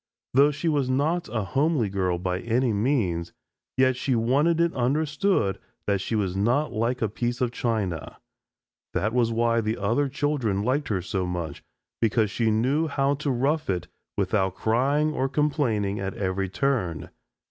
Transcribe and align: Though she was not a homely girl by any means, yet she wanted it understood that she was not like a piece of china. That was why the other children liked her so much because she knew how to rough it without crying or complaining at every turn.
Though 0.33 0.49
she 0.49 0.67
was 0.67 0.89
not 0.89 1.29
a 1.29 1.43
homely 1.43 1.87
girl 1.87 2.17
by 2.17 2.39
any 2.39 2.73
means, 2.73 3.33
yet 3.77 3.95
she 3.95 4.15
wanted 4.15 4.59
it 4.59 4.73
understood 4.73 5.59
that 5.85 6.01
she 6.01 6.15
was 6.15 6.35
not 6.35 6.71
like 6.73 7.03
a 7.03 7.07
piece 7.07 7.39
of 7.39 7.51
china. 7.51 8.17
That 8.95 9.13
was 9.13 9.31
why 9.31 9.61
the 9.61 9.77
other 9.77 10.09
children 10.09 10.63
liked 10.63 10.87
her 10.87 11.03
so 11.03 11.27
much 11.27 11.61
because 12.01 12.31
she 12.31 12.49
knew 12.49 12.87
how 12.87 13.13
to 13.13 13.29
rough 13.29 13.69
it 13.69 13.87
without 14.17 14.55
crying 14.55 15.13
or 15.13 15.29
complaining 15.29 15.99
at 15.99 16.15
every 16.17 16.49
turn. 16.49 17.11